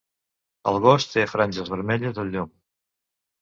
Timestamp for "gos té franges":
0.85-1.69